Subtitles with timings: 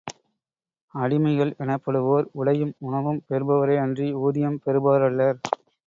[0.93, 5.39] அடிமைகள் எனப்படுவோர் உடையும் உணவும் பெறுபவரே அன்றி ஊதியம் பெறுபவரல்லர்.